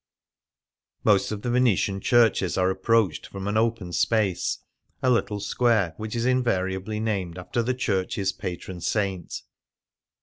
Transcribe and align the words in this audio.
''Most 1.11 1.31
of 1.31 1.43
the 1.43 1.51
Venetian 1.51 1.99
churches 2.01 2.57
are 2.57 2.71
approached 2.71 3.27
from 3.27 3.47
an 3.47 3.55
open 3.55 3.93
space— 3.93 4.57
a 5.03 5.11
little 5.11 5.39
square 5.39 5.93
which 5.97 6.15
is 6.15 6.25
invariably 6.25 6.99
named 6.99 7.37
after 7.37 7.61
the 7.61 7.75
church's 7.75 8.31
patron 8.31 8.81
saint. 8.81 9.43